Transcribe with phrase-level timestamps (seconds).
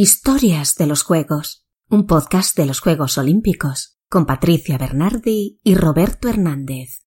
[0.00, 6.28] Historias de los Juegos, un podcast de los Juegos Olímpicos, con Patricia Bernardi y Roberto
[6.28, 7.00] Hernández.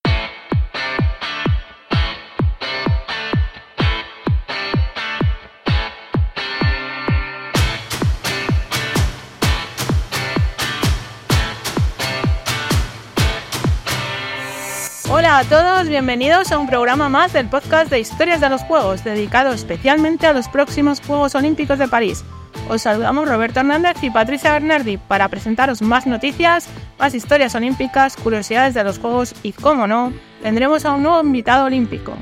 [15.10, 19.06] Hola a todos, bienvenidos a un programa más del podcast de Historias de los Juegos,
[19.06, 22.26] dedicado especialmente a los próximos Juegos Olímpicos de París.
[22.72, 28.74] Os saludamos Roberto Hernández y Patricia Bernardi para presentaros más noticias, más historias olímpicas, curiosidades
[28.74, 32.14] de los Juegos y, como no, tendremos a un nuevo invitado olímpico.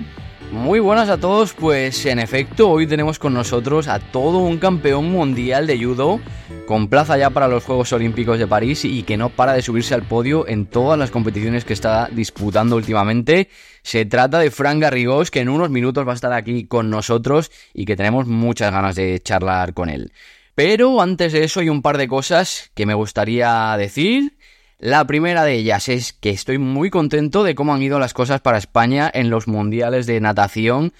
[0.51, 5.11] Muy buenas a todos, pues en efecto hoy tenemos con nosotros a todo un campeón
[5.11, 6.19] mundial de judo
[6.65, 9.93] con plaza ya para los Juegos Olímpicos de París y que no para de subirse
[9.93, 13.49] al podio en todas las competiciones que está disputando últimamente.
[13.83, 17.51] Se trata de Fran Garrigós que en unos minutos va a estar aquí con nosotros
[17.71, 20.11] y que tenemos muchas ganas de charlar con él.
[20.59, 24.37] Pero antes de eso hay un par de cosas que me gustaría decir.
[24.77, 28.41] La primera de ellas es que estoy muy contento de cómo han ido las cosas
[28.41, 30.91] para España en los mundiales de natación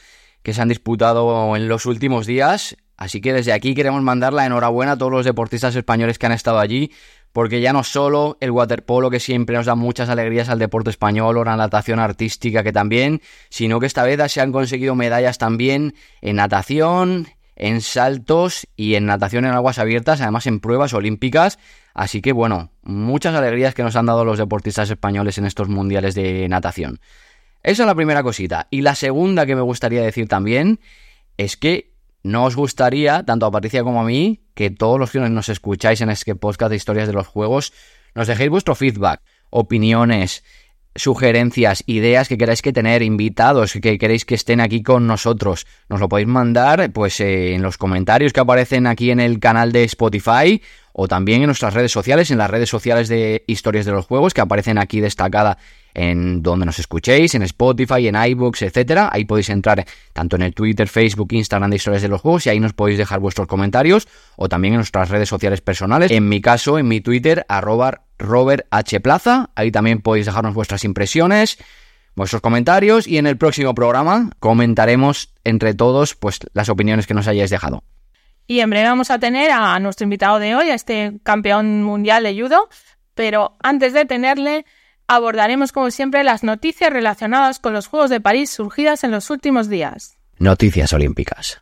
[0.44, 2.78] que se han disputado en los últimos días.
[2.95, 6.31] Así que desde aquí queremos mandar la enhorabuena a todos los deportistas españoles que han
[6.31, 6.94] estado allí,
[7.33, 11.36] porque ya no solo el waterpolo que siempre nos da muchas alegrías al deporte español
[11.36, 15.95] o la natación artística que también, sino que esta vez se han conseguido medallas también
[16.22, 17.28] en natación,
[17.59, 21.59] en saltos y en natación en aguas abiertas, además en pruebas olímpicas.
[21.93, 26.15] Así que bueno, muchas alegrías que nos han dado los deportistas españoles en estos mundiales
[26.15, 26.99] de natación.
[27.61, 28.67] Esa es la primera cosita.
[28.71, 30.80] Y la segunda que me gustaría decir también
[31.37, 31.93] es que
[32.23, 36.02] no os gustaría, tanto a Patricia como a mí, que todos los que nos escucháis
[36.02, 37.73] en este podcast de historias de los juegos,
[38.15, 40.43] nos dejéis vuestro feedback, opiniones,
[41.00, 46.00] sugerencias, ideas que queráis que tener, invitados que queréis que estén aquí con nosotros, nos
[46.00, 49.83] lo podéis mandar pues eh, en los comentarios que aparecen aquí en el canal de
[49.86, 50.61] Spotify
[50.92, 54.33] o también en nuestras redes sociales, en las redes sociales de Historias de los Juegos
[54.33, 55.58] que aparecen aquí destacada
[55.94, 59.10] en donde nos escuchéis, en Spotify, en iBooks, etcétera.
[59.11, 62.49] Ahí podéis entrar tanto en el Twitter, Facebook, Instagram de Historias de los Juegos y
[62.49, 66.11] ahí nos podéis dejar vuestros comentarios o también en nuestras redes sociales personales.
[66.11, 68.99] En mi caso, en mi Twitter, arroba Robert H.
[68.99, 69.49] Plaza.
[69.55, 71.57] Ahí también podéis dejarnos vuestras impresiones,
[72.15, 77.27] vuestros comentarios y en el próximo programa comentaremos entre todos pues las opiniones que nos
[77.27, 77.83] hayáis dejado.
[78.45, 82.23] Y en breve vamos a tener a nuestro invitado de hoy, a este campeón mundial
[82.23, 82.67] de judo,
[83.13, 84.65] pero antes de tenerle
[85.07, 89.69] abordaremos como siempre las noticias relacionadas con los Juegos de París surgidas en los últimos
[89.69, 90.17] días.
[90.37, 91.61] Noticias olímpicas.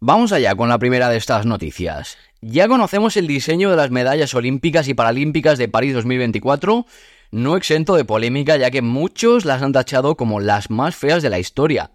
[0.00, 2.18] Vamos allá con la primera de estas noticias.
[2.42, 6.84] Ya conocemos el diseño de las medallas olímpicas y paralímpicas de París 2024,
[7.30, 11.30] no exento de polémica ya que muchos las han tachado como las más feas de
[11.30, 11.92] la historia.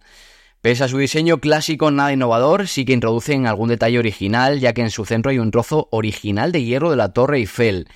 [0.62, 4.82] Pese a su diseño clásico nada innovador, sí que introducen algún detalle original ya que
[4.82, 7.88] en su centro hay un trozo original de hierro de la Torre Eiffel.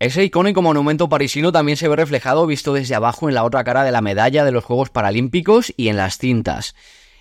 [0.00, 3.84] Ese icónico monumento parisino también se ve reflejado visto desde abajo en la otra cara
[3.84, 6.74] de la medalla de los Juegos Paralímpicos y en las cintas.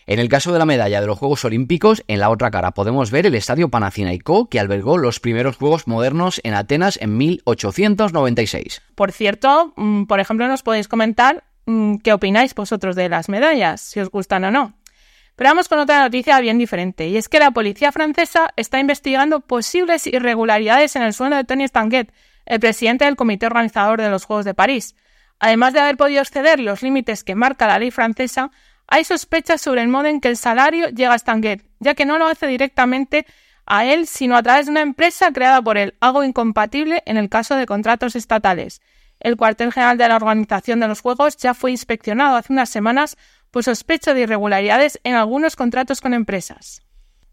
[0.10, 3.12] En el caso de la medalla de los Juegos Olímpicos, en la otra cara podemos
[3.12, 8.82] ver el Estadio Panathinaikos que albergó los primeros Juegos modernos en Atenas en 1896.
[8.96, 13.82] Por cierto, mm, por ejemplo, nos podéis comentar mm, qué opináis vosotros de las medallas,
[13.82, 14.78] si os gustan o no.
[15.36, 19.42] Pero vamos con otra noticia bien diferente, y es que la policía francesa está investigando
[19.42, 22.14] posibles irregularidades en el sueldo de Tony Stanguet,
[22.46, 24.96] el presidente del comité organizador de los Juegos de París.
[25.38, 28.52] Además de haber podido exceder los límites que marca la ley francesa,
[28.88, 32.18] hay sospechas sobre el modo en que el salario llega a Stanguet, ya que no
[32.18, 33.26] lo hace directamente
[33.66, 37.30] a él, sino a través de una empresa creada por él, algo incompatible en el
[37.30, 38.82] caso de contratos estatales.
[39.20, 43.18] El cuartel general de la Organización de los Juegos ya fue inspeccionado hace unas semanas
[43.52, 46.82] por sospecha de irregularidades en algunos contratos con empresas.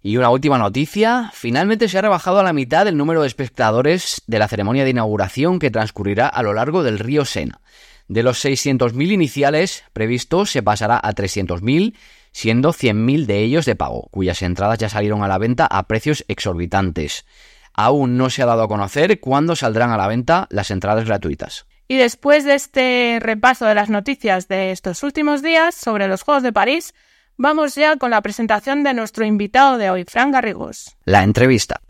[0.01, 4.23] Y una última noticia, finalmente se ha rebajado a la mitad el número de espectadores
[4.27, 7.61] de la ceremonia de inauguración que transcurrirá a lo largo del río Sena.
[8.09, 11.95] De los 600.000 iniciales previstos se pasará a 300.000,
[12.33, 16.25] siendo 100.000 de ellos de pago, cuyas entradas ya salieron a la venta a precios
[16.29, 17.25] exorbitantes.
[17.73, 21.67] Aún no se ha dado a conocer cuándo saldrán a la venta las entradas gratuitas.
[21.89, 26.43] Y después de este repaso de las noticias de estos últimos días sobre los Juegos
[26.43, 26.95] de París,
[27.37, 30.97] vamos ya con la presentación de nuestro invitado de hoy, Fran Garrigos.
[31.05, 31.81] La entrevista.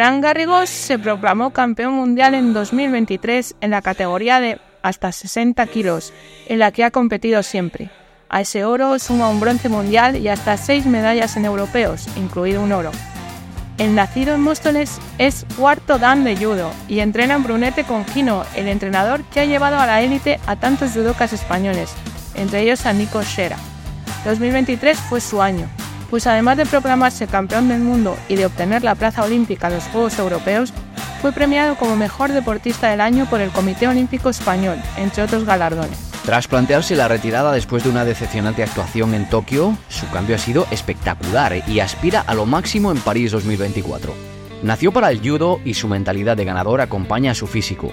[0.00, 6.14] Fran Garrigos se proclamó campeón mundial en 2023 en la categoría de hasta 60 kilos,
[6.48, 7.90] en la que ha competido siempre.
[8.30, 12.72] A ese oro suma un bronce mundial y hasta 6 medallas en europeos, incluido un
[12.72, 12.92] oro.
[13.76, 18.44] El nacido en Móstoles es cuarto dan de judo y entrena en Brunete con Gino,
[18.56, 21.92] el entrenador que ha llevado a la élite a tantos judocas españoles,
[22.36, 23.58] entre ellos a Nico Shera.
[24.24, 25.68] 2023 fue su año,
[26.10, 29.84] pues además de proclamarse campeón del mundo y de obtener la plaza olímpica en los
[29.84, 30.72] Juegos Europeos,
[31.22, 36.10] fue premiado como mejor deportista del año por el Comité Olímpico Español, entre otros galardones.
[36.24, 40.66] Tras plantearse la retirada después de una decepcionante actuación en Tokio, su cambio ha sido
[40.70, 44.14] espectacular y aspira a lo máximo en París 2024.
[44.62, 47.90] Nació para el judo y su mentalidad de ganador acompaña a su físico.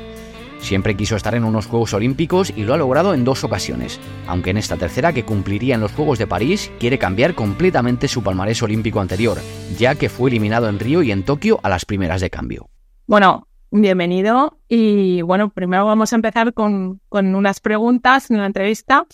[0.59, 4.49] Siempre quiso estar en unos Juegos Olímpicos y lo ha logrado en dos ocasiones, aunque
[4.49, 8.61] en esta tercera que cumpliría en los Juegos de París quiere cambiar completamente su palmarés
[8.63, 9.37] olímpico anterior,
[9.77, 12.69] ya que fue eliminado en Río y en Tokio a las primeras de cambio.
[13.05, 19.05] Bueno, bienvenido y bueno, primero vamos a empezar con, con unas preguntas en la entrevista.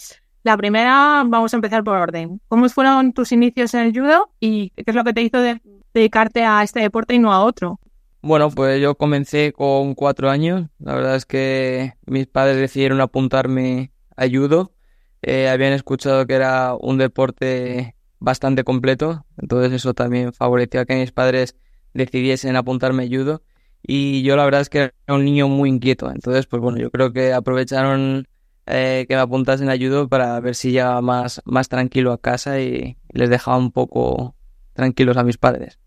[0.44, 2.42] La primera, vamos a empezar por orden.
[2.48, 5.38] ¿Cómo fueron tus inicios en el judo y qué es lo que te hizo
[5.94, 7.80] dedicarte a este deporte y no a otro?
[8.26, 10.70] Bueno, pues yo comencé con cuatro años.
[10.80, 14.72] La verdad es que mis padres decidieron apuntarme a judo.
[15.22, 20.96] Eh, habían escuchado que era un deporte bastante completo, entonces eso también favoreció a que
[20.96, 21.58] mis padres
[21.94, 23.44] decidiesen apuntarme a.
[23.82, 26.92] Y yo la verdad es que era un niño muy inquieto, entonces pues bueno, yo
[26.92, 28.30] creo que aprovecharon
[28.68, 32.62] eh, que me apuntasen a judo para ver si ya más, más tranquilo a casa
[32.62, 34.36] y les dejaba un poco
[34.74, 35.83] tranquilos a mis padres.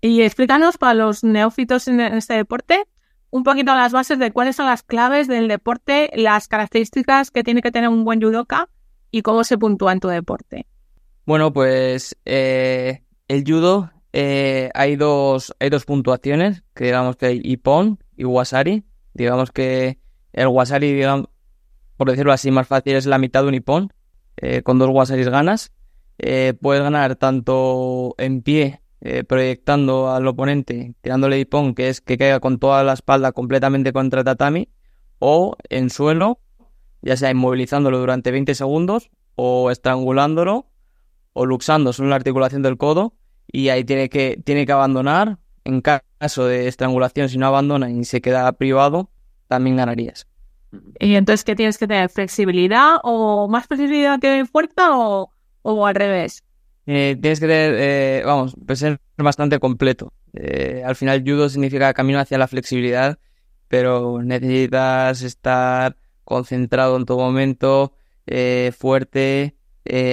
[0.00, 2.84] Y explícanos para los neófitos en este deporte
[3.30, 7.62] un poquito las bases de cuáles son las claves del deporte, las características que tiene
[7.62, 8.68] que tener un buen judoka
[9.10, 10.66] y cómo se puntúa en tu deporte.
[11.26, 17.40] Bueno, pues eh, el judo eh, hay dos hay dos puntuaciones, que digamos que hay
[17.44, 18.84] Ippon y Wasari.
[19.14, 19.98] Digamos que
[20.32, 21.28] el Wasari, digamos,
[21.96, 23.92] por decirlo así más fácil, es la mitad de un Ippon.
[24.36, 25.70] Eh, con dos Wasaris ganas.
[26.16, 32.40] puedes ganar tanto en pie eh, proyectando al oponente, tirándole hipón, que es que caiga
[32.40, 34.68] con toda la espalda completamente contra tatami,
[35.18, 36.40] o en suelo,
[37.00, 40.66] ya sea inmovilizándolo durante 20 segundos, o estrangulándolo,
[41.32, 43.14] o luxando solo la articulación del codo,
[43.50, 45.38] y ahí tiene que, tiene que abandonar.
[45.64, 49.10] En caso de estrangulación, si no abandona y se queda privado,
[49.46, 50.26] también ganarías.
[50.98, 52.08] ¿Y entonces qué tienes que tener?
[52.10, 55.32] ¿Flexibilidad o más flexibilidad que fuerza o,
[55.62, 56.44] o al revés?
[56.86, 60.12] Eh, tienes que tener, eh, vamos, pues ser bastante completo.
[60.32, 63.18] Eh, al final, judo significa camino hacia la flexibilidad,
[63.68, 67.94] pero necesitas estar concentrado en todo momento,
[68.76, 69.56] fuerte,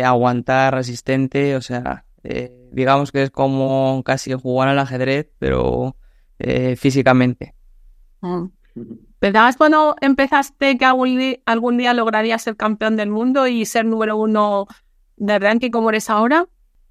[0.04, 2.06] aguantar, resistente, o sea,
[2.72, 5.96] digamos que es como casi jugar al ajedrez, pero
[6.76, 7.54] físicamente.
[8.22, 8.46] Mm.
[9.20, 14.68] ¿Pensabas cuando empezaste que algún día lograrías ser campeón del mundo y ser número uno
[15.16, 16.48] de ranking como eres ahora?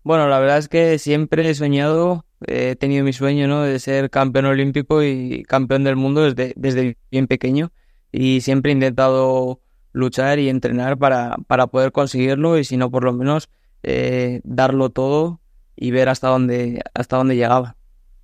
[0.06, 3.62] Bueno, la verdad es que siempre he soñado, he tenido mi sueño, ¿no?
[3.62, 7.72] De ser campeón olímpico y campeón del mundo desde, desde bien pequeño
[8.12, 9.58] y siempre he intentado
[9.90, 13.48] luchar y entrenar para, para poder conseguirlo y si no, por lo menos
[13.82, 15.40] eh, darlo todo
[15.74, 17.74] y ver hasta dónde, hasta dónde llegaba.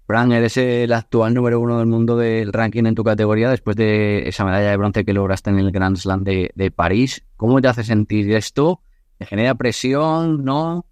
[0.07, 4.29] Fran, eres el actual número uno del mundo del ranking en tu categoría después de
[4.29, 7.25] esa medalla de bronce que lograste en el Grand Slam de, de París.
[7.37, 8.83] ¿Cómo te hace sentir esto?
[9.19, 10.45] ¿Te genera presión?
[10.45, 10.87] ¿No?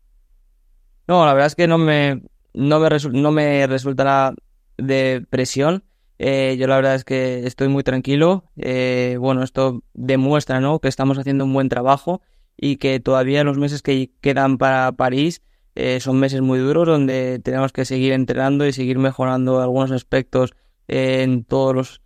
[1.10, 2.22] No, la verdad es que no me,
[2.54, 4.32] no me, no me resultará
[4.78, 5.82] de presión.
[6.20, 8.44] Eh, yo la verdad es que estoy muy tranquilo.
[8.56, 10.78] Eh, bueno, esto demuestra ¿no?
[10.78, 12.22] que estamos haciendo un buen trabajo
[12.56, 15.42] y que todavía los meses que quedan para París
[15.74, 20.54] eh, son meses muy duros donde tenemos que seguir entrenando y seguir mejorando algunos aspectos
[20.86, 22.02] en todos los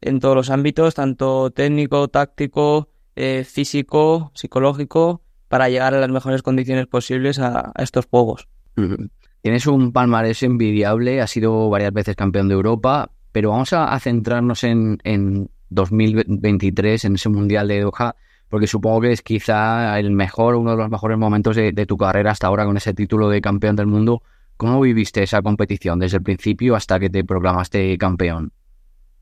[0.00, 2.88] en todos los ámbitos, tanto técnico, táctico,
[3.44, 8.48] físico, psicológico para llegar a las mejores condiciones posibles a, estos juegos.
[9.42, 14.62] Tienes un palmarés envidiable, has sido varias veces campeón de Europa, pero vamos a, centrarnos
[14.64, 18.14] en, en 2023, en ese Mundial de Doha,
[18.48, 21.96] porque supongo que es quizá el mejor, uno de los mejores momentos de, de, tu
[21.96, 24.22] carrera hasta ahora con ese título de campeón del mundo.
[24.56, 28.52] ¿Cómo viviste esa competición desde el principio hasta que te proclamaste campeón?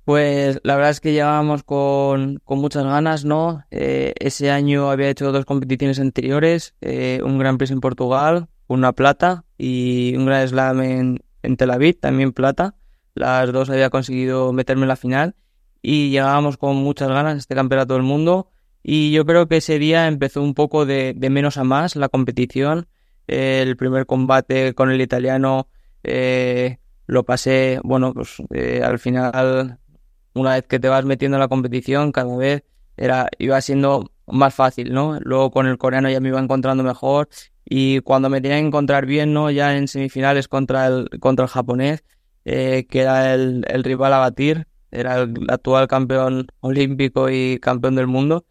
[0.06, 3.64] Pues la verdad es que llevábamos con, con muchas ganas, ¿no?
[3.72, 8.92] Eh, ese año había hecho dos competiciones anteriores, eh, un Gran Prix en Portugal, una
[8.92, 12.76] plata, y un Gran Slam en, Tel Aviv, también plata.
[13.14, 15.34] Las dos había conseguido meterme en la final
[15.82, 18.52] y llevábamos con muchas ganas este campeonato del mundo.
[18.84, 22.08] Y yo creo que ese día empezó un poco de, de menos a más la
[22.08, 22.86] competición.
[23.26, 25.68] el primer combate con el italiano
[26.04, 28.36] eh, lo pasé, bueno, pues
[28.84, 29.80] al final
[30.36, 32.62] una vez que te vas metiendo en la competición, cada vez
[32.96, 35.18] era, iba siendo más fácil, ¿no?
[35.20, 37.28] Luego con el coreano ya me iba encontrando mejor
[37.64, 39.50] y cuando me tenía que encontrar bien, ¿no?
[39.50, 42.04] Ya en semifinales contra el, contra el japonés,
[42.44, 48.06] eh, que era el, rival a batir, era el actual campeón olímpico y campeón del
[48.06, 48.44] mundo.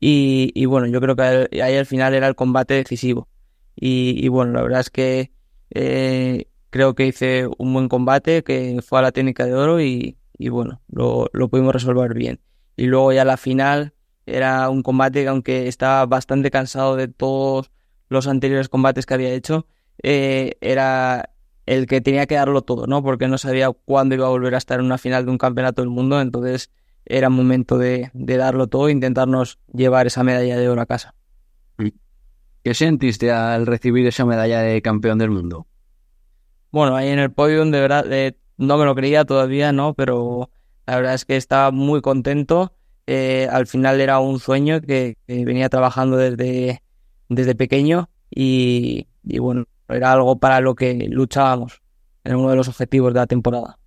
[0.00, 3.28] Y, y bueno, yo creo que ahí al final era el combate decisivo.
[3.76, 5.32] Y, y bueno, la verdad es que
[5.70, 10.16] eh, creo que hice un buen combate, que fue a la técnica de oro y,
[10.42, 12.40] y bueno, lo, lo pudimos resolver bien.
[12.76, 13.94] Y luego ya la final
[14.26, 17.70] era un combate que aunque estaba bastante cansado de todos
[18.08, 19.66] los anteriores combates que había hecho,
[20.02, 21.30] eh, era
[21.66, 23.02] el que tenía que darlo todo, ¿no?
[23.02, 25.82] Porque no sabía cuándo iba a volver a estar en una final de un campeonato
[25.82, 26.70] del mundo, entonces
[27.04, 31.14] era momento de, de darlo todo e intentarnos llevar esa medalla de oro a casa.
[32.64, 35.66] ¿Qué sentiste al recibir esa medalla de campeón del mundo?
[36.70, 39.94] Bueno, ahí en el podio, de verdad, eh, no me lo creía todavía, ¿no?
[39.94, 40.50] Pero
[40.86, 42.72] la verdad es que estaba muy contento.
[43.06, 46.82] Eh, al final era un sueño que, venía trabajando desde,
[47.28, 51.82] desde pequeño y, y, bueno, era algo para lo que luchábamos.
[52.24, 53.78] Era uno de los objetivos de la temporada.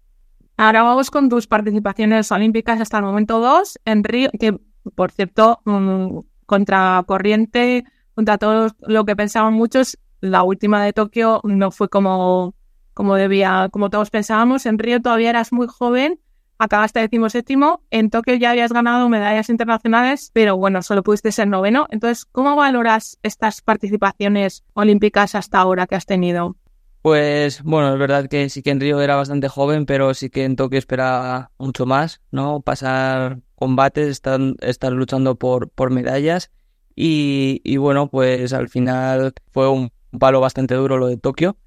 [0.58, 4.58] Ahora vamos con tus participaciones olímpicas hasta el momento 2 en Río, que
[4.96, 11.42] por cierto, mmm, contra corriente, contra todo lo que pensaban muchos, la última de Tokio
[11.44, 12.56] no fue como
[12.96, 14.66] como debía, como todos pensábamos.
[14.66, 16.20] En Río todavía eras muy joven,
[16.58, 21.88] acabaste decimoséptimo, en Tokio ya habías ganado medallas internacionales, pero bueno, solo pudiste ser noveno.
[21.92, 26.56] Entonces, ¿cómo valoras estas participaciones olímpicas hasta ahora que has tenido?
[27.02, 30.46] Pues bueno, es verdad que sí que en Río era bastante joven, pero sí que
[30.46, 32.62] en Tokio esperaba mucho más, ¿no?
[32.62, 36.50] Pasar combates, estar, estar luchando por, por medallas.
[36.96, 41.58] Y, y bueno, pues al final fue un palo bastante duro lo de Tokio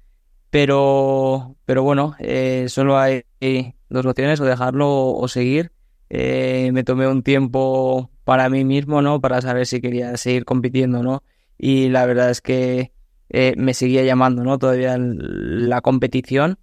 [0.49, 3.23] pero, pero bueno, eh, solo hay
[3.89, 5.71] dos opciones, o dejarlo o seguir.
[6.09, 9.21] Eh, me tomé un tiempo para mí mismo, ¿no?
[9.21, 11.23] Para saber si quería seguir compitiendo, ¿no?
[11.57, 12.91] Y la verdad es que
[13.29, 14.57] eh, me seguía llamando, ¿no?
[14.57, 16.57] Todavía la competición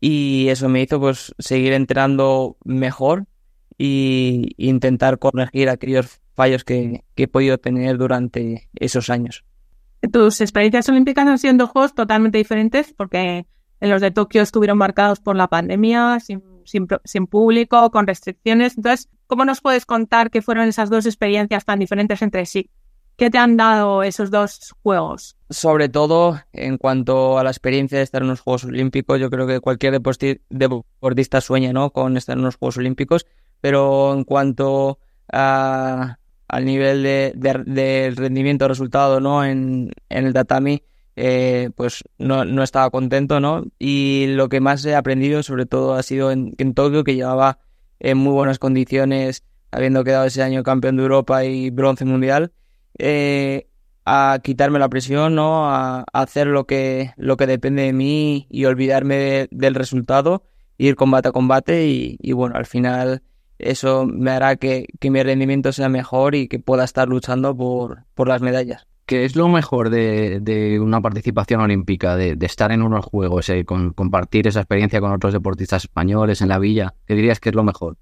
[0.00, 3.26] y eso me hizo pues seguir entrenando mejor
[3.78, 9.44] y intentar corregir aquellos fallos que, que he podido tener durante esos años
[10.08, 13.46] tus experiencias olímpicas han sido juegos totalmente diferentes porque
[13.80, 18.76] en los de Tokio estuvieron marcados por la pandemia, sin, sin, público, con restricciones.
[18.76, 22.70] Entonces, ¿cómo nos puedes contar qué fueron esas dos experiencias tan diferentes entre sí?
[23.16, 25.36] ¿Qué te han dado esos dos juegos?
[25.48, 29.46] Sobre todo, en cuanto a la experiencia de estar en los Juegos Olímpicos, yo creo
[29.46, 30.00] que cualquier
[30.48, 31.90] deportista sueña ¿no?
[31.90, 33.26] con estar en los Juegos Olímpicos,
[33.60, 34.98] pero en cuanto
[35.32, 36.18] a
[36.54, 39.44] al nivel de, de, de rendimiento resultado ¿no?
[39.44, 40.84] en, en el tatami,
[41.16, 43.64] eh, pues no, no, estaba contento, ¿no?
[43.80, 47.58] Y lo que más he aprendido, sobre todo, ha sido en, en Tokio, que llevaba
[47.98, 49.42] en muy buenas condiciones,
[49.72, 52.52] habiendo quedado ese año campeón de Europa y bronce mundial,
[52.98, 53.66] eh,
[54.04, 55.68] a quitarme la presión, ¿no?
[55.68, 60.44] A, hacer lo que, lo que depende de mí y olvidarme de, del resultado,
[60.78, 63.22] ir combate a combate y, y bueno, al final
[63.64, 68.04] eso me hará que, que, mi rendimiento sea mejor y que pueda estar luchando por,
[68.14, 68.86] por las medallas.
[69.06, 73.48] ¿Qué es lo mejor de, de una participación olímpica, de, de, estar en unos juegos,
[73.50, 76.94] eh, con, compartir esa experiencia con otros deportistas españoles en la villa?
[77.06, 77.96] ¿Qué dirías que es lo mejor?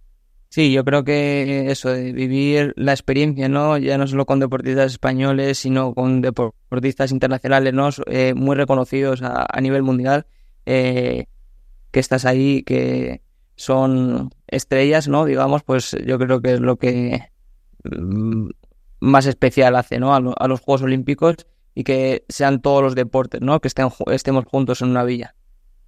[0.48, 3.78] Sí, yo creo que eso, de vivir la experiencia, ¿no?
[3.78, 7.88] Ya no solo con deportistas españoles, sino con deportistas internacionales, ¿no?
[8.06, 10.26] Eh, muy reconocidos a, a nivel mundial,
[10.66, 11.26] eh,
[11.90, 13.22] que estás ahí, que,
[13.56, 15.24] son estrellas, ¿no?
[15.24, 17.22] Digamos, pues yo creo que es lo que
[17.84, 18.48] mm,
[19.00, 20.14] más especial hace, ¿no?
[20.14, 21.36] A, lo, a los Juegos Olímpicos
[21.74, 23.60] y que sean todos los deportes, ¿no?
[23.60, 25.34] Que estén, estemos juntos en una villa.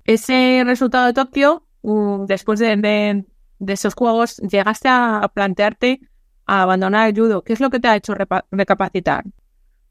[0.05, 3.25] Ese resultado de Tokio, uh, después de, de,
[3.59, 6.01] de, esos Juegos, llegaste a plantearte
[6.47, 7.43] a abandonar el judo.
[7.43, 8.15] ¿Qué es lo que te ha hecho
[8.51, 9.25] recapacitar?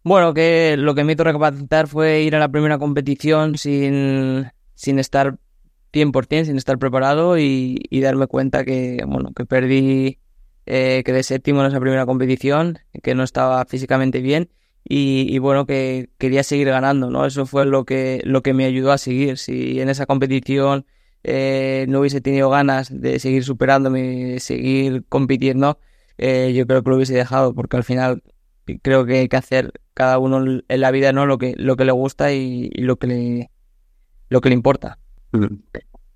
[0.03, 4.99] Bueno, que lo que me hizo recapacitar fue ir a la primera competición sin, sin
[4.99, 5.37] estar
[5.93, 10.19] 100% sin estar preparado y, darme cuenta que, bueno, que perdí,
[10.65, 14.49] eh, quedé séptimo en esa primera competición, que no estaba físicamente bien
[14.83, 17.25] y, y, bueno, que quería seguir ganando, ¿no?
[17.25, 19.37] Eso fue lo que, lo que me ayudó a seguir.
[19.37, 20.85] Si en esa competición
[21.23, 25.79] eh, no hubiese tenido ganas de seguir superándome, seguir compitiendo,
[26.17, 28.23] eh, yo creo que lo hubiese dejado porque al final
[28.81, 31.25] creo que hay que hacer cada uno en la vida, ¿no?
[31.25, 33.51] Lo que, lo que le gusta y, y lo que le,
[34.29, 34.99] lo que le importa.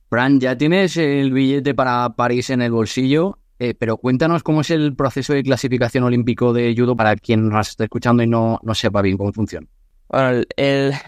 [0.09, 4.71] Fran, ya tienes el billete para París en el bolsillo, eh, pero cuéntanos cómo es
[4.71, 8.73] el proceso de clasificación olímpico de judo para quien nos está escuchando y no, no
[8.73, 9.67] sepa bien cómo funciona.
[10.09, 10.43] Bueno,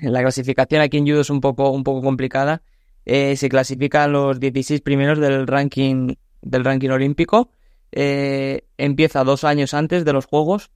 [0.02, 2.62] la clasificación aquí en judo es un poco, un poco complicada.
[3.06, 7.52] Eh, se clasifican los 16 primeros del ranking, del ranking olímpico
[7.92, 10.70] eh, empieza dos años antes de los Juegos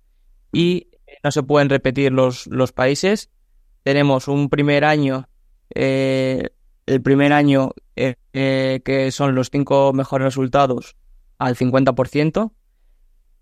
[0.51, 0.87] y
[1.23, 3.29] no se pueden repetir los, los países.
[3.83, 5.27] Tenemos un primer año,
[6.85, 8.15] el primer año eh,
[8.83, 10.95] que son los cinco mejores resultados
[11.37, 12.51] al 50%,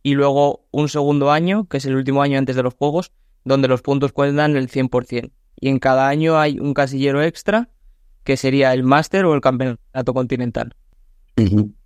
[0.04, 3.12] y luego un segundo año, que es el último año antes de los Juegos,
[3.44, 5.32] donde los puntos cuentan el 100%.
[5.60, 7.70] Y en cada año hay un casillero extra,
[8.24, 10.76] que sería el Máster o el Campeonato Continental.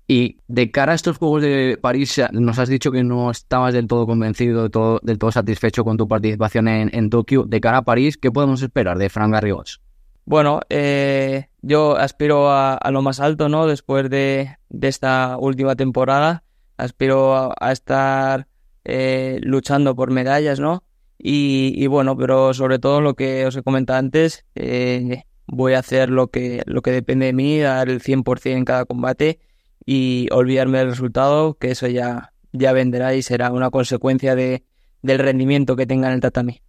[0.08, 3.88] Y de cara a estos Juegos de París, nos has dicho que no estabas del
[3.88, 7.44] todo convencido, del todo, del todo satisfecho con tu participación en, Tokio.
[7.44, 9.82] De cara a París, ¿qué podemos esperar de Fran Garrigós?
[10.26, 13.68] Bueno, eh, yo aspiro a, lo más alto, ¿no?
[13.68, 16.44] Después de, esta última temporada,
[16.78, 18.48] aspiro a, estar
[18.86, 20.84] eh, luchando por medallas, ¿no?
[21.18, 26.10] Y, bueno, pero sobre todo lo que os he comentado antes, eh, voy a hacer
[26.10, 29.40] lo que, lo que depende de mí, dar el 100% en cada combate
[29.86, 34.64] y olvidarme del resultado, que eso ya, ya vendrá y será una consecuencia de,
[35.04, 36.62] del rendimiento que tenga en el tatami.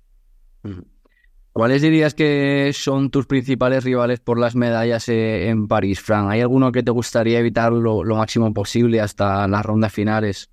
[1.57, 6.29] ¿Cuáles dirías que son tus principales rivales por las medallas eh, en París, Fran?
[6.29, 10.51] ¿Hay alguno que te gustaría evitar lo, máximo posible hasta las rondas finales?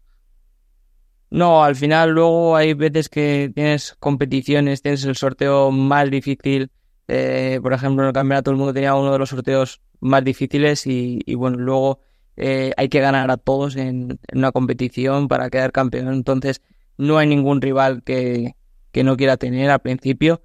[1.30, 6.72] No, al final luego hay veces que tienes competiciones, tienes el sorteo más difícil.
[7.10, 10.88] Eh, por ejemplo, en el Campeonato del Mundo tenía uno de los sorteos más difíciles
[10.88, 12.00] y, y bueno, luego
[12.38, 16.14] eh, hay que ganar a todos en, una competición para quedar campeón.
[16.14, 16.62] Entonces,
[16.98, 18.56] no hay ningún rival que,
[18.94, 20.42] que no quiera tener al principio.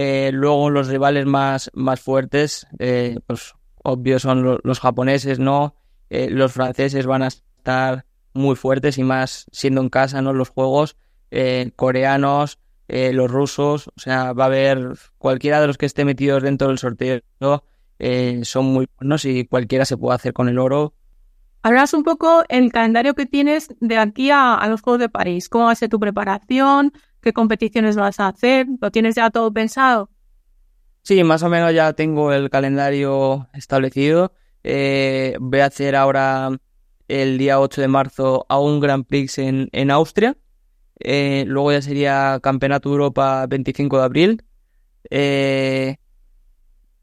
[0.00, 5.74] Eh, luego, los rivales más, más fuertes, eh, pues obvio son los, japoneses, ¿no?
[6.08, 10.32] los franceses van a estar muy fuertes y más siendo en casa, ¿no?
[10.32, 10.96] Los juegos,
[11.74, 16.68] coreanos, los rusos, o sea, va a haber cualquiera de los que esté metidos dentro
[16.68, 17.20] del sorteo,
[18.42, 20.94] son muy buenos y cualquiera se puede hacer con el oro
[21.62, 25.48] Hablas un poco el calendario que tienes de aquí a, los Juegos de París.
[25.48, 26.92] ¿Cómo va a ser tu preparación?
[27.28, 28.66] ¿Qué competiciones vas a hacer?
[28.80, 30.08] ¿Lo tienes ya todo pensado?
[31.02, 34.32] Sí, más o menos ya tengo el calendario establecido.
[34.64, 36.58] Eh, voy a hacer ahora
[37.06, 40.38] el día 8 de marzo a un Grand Prix en, en Austria.
[41.00, 44.44] Eh, luego ya sería Campeonato Europa 25 de abril.
[45.10, 45.96] Eh,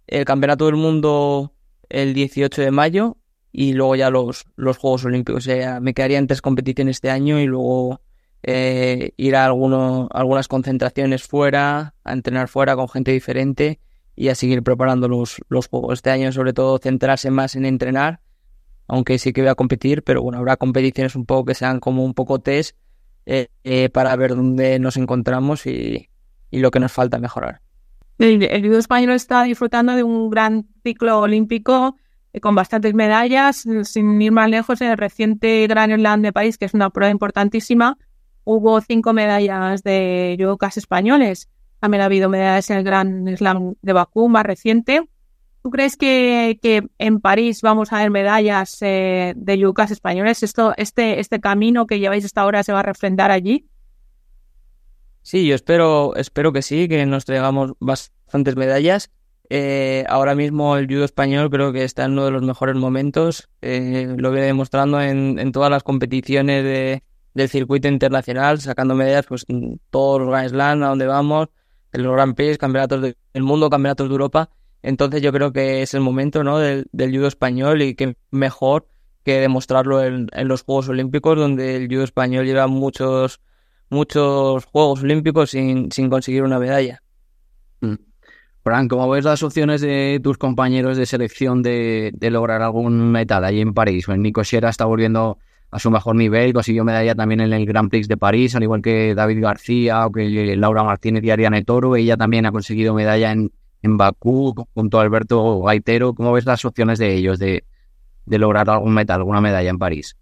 [0.07, 1.53] el Campeonato del Mundo
[1.87, 3.17] el 18 de mayo
[3.51, 5.43] y luego ya los, los Juegos Olímpicos.
[5.43, 8.01] O sea, me quedarían tres competiciones este año y luego
[8.47, 13.79] eh, ir a alguno, algunas concentraciones fuera, a entrenar fuera con gente diferente
[14.15, 15.93] y a seguir preparando los, los Juegos.
[15.93, 18.19] Este año sobre todo centrarse más en entrenar,
[18.87, 22.05] aunque sí que voy a competir, pero bueno, habrá competiciones un poco que sean como
[22.05, 22.77] un poco test
[23.25, 26.09] eh, eh, para ver dónde nos encontramos y,
[26.51, 27.61] y lo que nos falta mejorar.
[28.19, 31.95] El, el español está disfrutando de un gran ciclo olímpico
[32.31, 33.65] eh, con bastantes medallas.
[33.83, 37.11] Sin ir más lejos, en el reciente Gran Slam de París, que es una prueba
[37.11, 37.97] importantísima,
[38.45, 41.49] hubo cinco medallas de yudokas españoles.
[41.79, 45.01] También ha habido medallas en el Gran Slam de Bakú, más reciente.
[45.61, 50.43] ¿Tú crees que, que en París vamos a ver medallas eh, de yudokas españoles?
[50.43, 53.67] Esto, este, ¿Este camino que lleváis hasta ahora se va a refrendar allí?
[55.23, 59.11] Sí, yo espero, espero que sí, que nos traigamos bastantes medallas.
[59.49, 63.49] Eh, ahora mismo el judo español creo que está en uno de los mejores momentos.
[63.61, 67.03] Eh, lo viene demostrando en, todas las competiciones de,
[67.35, 71.49] del circuito internacional, sacando medallas pues, en todos los Grand Slam, a donde vamos,
[71.91, 74.49] en los Grand Prix, campeonatos del mundo, campeonatos de Europa.
[74.81, 76.57] Entonces yo creo que es el momento ¿no?
[76.57, 78.87] del, judo español y que mejor
[79.23, 83.41] que demostrarlo en, los Juegos Olímpicos, donde el judo español lleva muchos,
[83.89, 87.01] muchos Juegos Olímpicos sin, sin conseguir una medalla.
[87.81, 87.95] Mm.
[88.63, 93.61] Fran, ¿cómo ves las opciones de tus compañeros de selección de, lograr algún metal ahí
[93.61, 94.07] en París?
[94.07, 95.37] Bueno, Nico Sierra está volviendo
[95.75, 98.81] a su mejor nivel, consiguió medalla también en el Grand Prix de París, al igual
[98.81, 101.97] que David García o que Laura Martínez y Ariane Toro.
[101.97, 106.13] Ella también ha conseguido medalla en, en Bakú junto a Alberto Gaitero.
[106.13, 107.65] ¿Cómo ves las opciones de ellos de,
[108.25, 110.15] lograr algún metal, alguna medalla en París?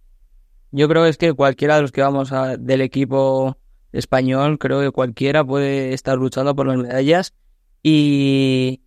[0.71, 3.55] Yo creo es que cualquiera de los que vamos a, del equipo
[3.91, 7.35] español, creo que cualquiera puede estar luchando por las medallas
[7.83, 8.81] y,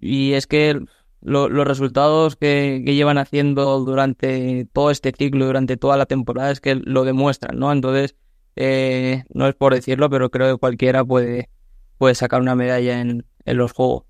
[0.00, 0.80] y es que
[1.22, 6.74] los resultados que, llevan haciendo durante todo este ciclo, durante toda la temporada, es que
[6.74, 7.72] lo demuestran, ¿no?
[7.72, 8.16] Entonces,
[8.56, 11.50] eh, no es por decirlo, pero creo que cualquiera puede,
[11.98, 14.04] puede sacar una medalla en, en los Juegos.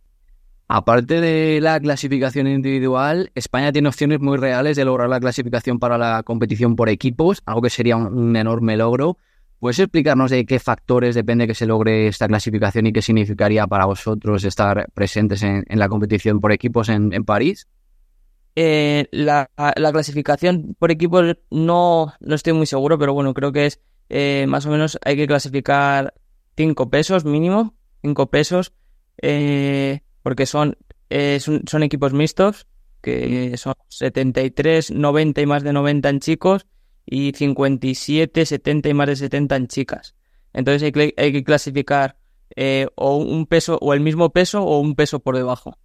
[0.72, 5.98] Aparte de la clasificación individual, España tiene opciones muy reales de lograr la clasificación para
[5.98, 9.18] la competición por equipos, algo que sería un enorme logro.
[9.60, 13.84] ¿Puedes explicarnos de qué factores depende que se logre esta clasificación y qué significaría para
[13.84, 17.68] vosotros estar presentes en, la competición por equipos en, París?
[18.56, 23.66] Eh, la, la, clasificación por equipos no, no estoy muy seguro, pero bueno, creo que
[23.66, 26.14] es eh, más o menos hay que clasificar
[26.56, 28.72] 5 pesos mínimo, 5 pesos,
[29.20, 30.78] eh, porque son,
[31.38, 32.66] son, son, equipos mixtos,
[33.02, 36.66] que son 73, 90 y más de 90 en chicos
[37.06, 40.14] y 57, 70 y más de 70 en chicas.
[40.52, 42.16] Entonces hay que, hay que clasificar
[42.96, 45.78] o un peso, o el mismo peso o un peso por debajo.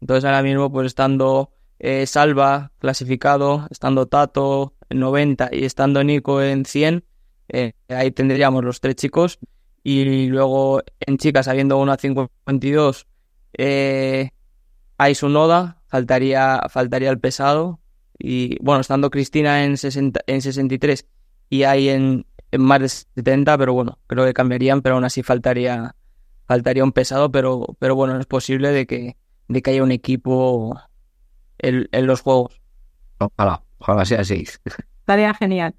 [0.00, 6.42] Entonces ahora mismo pues estando eh, Salva clasificado, estando Tato en 90 y estando Nico
[6.42, 7.04] en 100,
[7.48, 9.38] eh, ahí tendríamos los tres chicos.
[9.82, 13.06] Y luego en chicas, habiendo una 52,
[13.56, 14.30] eh,
[14.98, 17.79] hay su noda, faltaría, faltaría el pesado.
[18.20, 21.06] Y bueno, estando Cristina en, 60, en 63
[21.48, 25.22] y hay en, en más de 70, pero bueno, creo que cambiarían, pero aún así
[25.22, 25.94] faltaría,
[26.46, 29.16] faltaría un pesado, pero, pero bueno, es posible de que,
[29.48, 30.78] de que haya un equipo
[31.58, 32.60] en, los juegos.
[33.18, 34.44] Ojalá, ojalá sea así.
[35.04, 35.74] Tarea genial.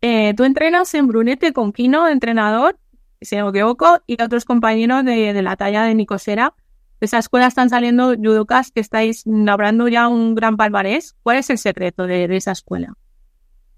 [0.00, 2.78] Eh, tú entrenas en Brunete con Kino, entrenador,
[3.20, 6.54] si no me equivoco, y otros compañeros de, la talla de Nicosera.
[7.02, 11.16] De esa escuela están saliendo judokas que estáis labrando ya un gran palmarés.
[11.24, 12.94] ¿Cuál es el secreto de, esa escuela?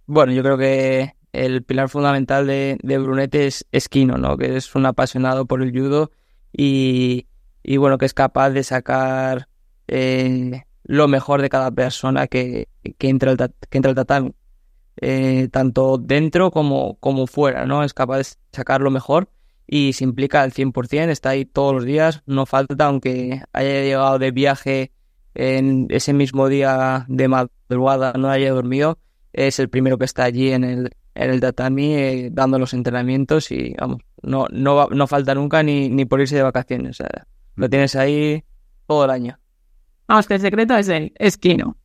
[0.04, 4.36] Bueno, yo creo que el pilar fundamental de, Brunete es, es, Kino, ¿no?
[4.36, 6.10] Que es un apasionado por el judo
[6.52, 7.26] y,
[7.62, 9.48] y bueno, que es capaz de sacar
[9.88, 14.34] eh, lo mejor de cada persona que, que entra al, que entra al tatami.
[15.00, 17.84] Eh, tanto dentro como, como fuera, ¿no?
[17.84, 19.30] Es capaz de sacar lo mejor
[19.66, 24.18] y se implica al 100%, está ahí todos los días, no falta, aunque haya llegado
[24.18, 24.92] de viaje
[25.34, 28.98] en ese mismo día de madrugada, no haya dormido,
[29.32, 33.50] es el primero que está allí en el, en el tatami eh, dando los entrenamientos
[33.50, 36.98] y vamos, no, no, no falta nunca ni, ni por irse de vacaciones,
[37.56, 38.44] lo tienes ahí
[38.86, 39.38] todo el año.
[40.06, 41.78] Vamos, que el secreto es el esquino.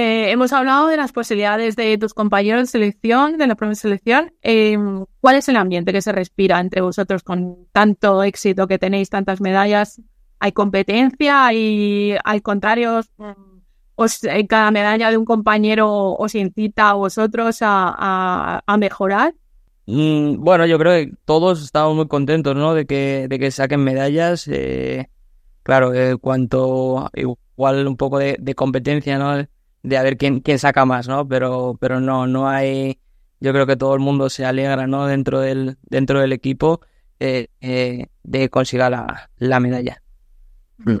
[0.00, 4.32] Eh, hemos hablado de las posibilidades de tus compañeros de selección, de la propia selección.
[4.42, 9.10] Em, ¿Cuál es el ambiente que se respira entre vosotros con tanto éxito que tenéis,
[9.10, 10.00] tantas medallas?
[10.38, 11.46] ¿Hay competencia?
[11.46, 13.00] ¿Hay, al contrario,
[14.22, 19.34] eh, cada medalla de un compañero os incita a vosotros a, mejorar?
[19.86, 22.72] Mm, bueno, yo creo que todos estamos muy contentos, ¿no?
[22.72, 24.46] De que, saquen medallas.
[24.46, 25.08] Eh,
[25.64, 29.44] claro, cuanto igual un poco de, competencia, ¿no?
[29.82, 31.26] De a ver quién, quién saca más, ¿no?
[31.28, 32.98] Pero, pero no, no hay,
[33.40, 35.06] yo creo que todo el mundo se alegra, ¿no?
[35.06, 36.80] Dentro del, dentro del equipo
[37.20, 40.02] eh, eh, de conseguir la, la medalla.
[40.78, 40.96] Mm.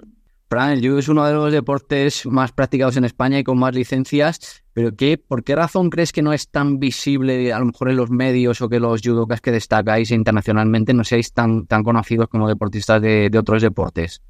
[0.48, 3.74] Fran, el judo es uno de los deportes más practicados en España y con más
[3.74, 7.90] licencias, pero ¿qué, ¿por qué razón crees que no es tan visible a lo mejor
[7.90, 12.28] en los medios o que los judokas que destacáis internacionalmente no seáis tan, tan conocidos
[12.28, 14.22] como deportistas de otros deportes?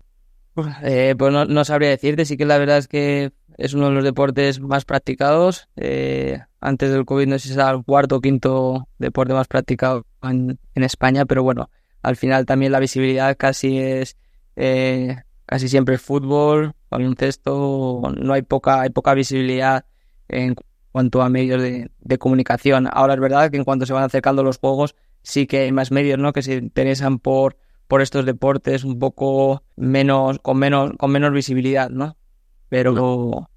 [0.82, 4.04] Eh, pues no, sabría decirte, sí que la verdad es que es uno de los
[4.04, 5.68] deportes más practicados.
[5.76, 10.06] Eh, antes del COVID no sé si era el cuarto o quinto deporte más practicado
[10.22, 11.70] en, España, pero bueno,
[12.02, 14.16] al final también la visibilidad casi es
[14.56, 15.16] eh,
[15.46, 19.84] casi siempre el fútbol, baloncesto, no hay poca, hay poca visibilidad
[20.28, 20.54] en
[20.92, 22.88] cuanto a medios de, de, comunicación.
[22.90, 25.90] Ahora es verdad que en cuanto se van acercando los juegos, sí que hay más
[25.90, 26.32] medios ¿no?
[26.32, 27.56] que se interesan por
[27.88, 32.16] por estos deportes un poco menos, con menos, con menos visibilidad, ¿no?
[32.68, 33.51] Pero,